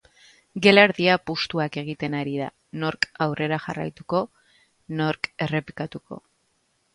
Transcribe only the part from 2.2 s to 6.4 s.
da, nork aurrera jarraituko nork errepikatuko.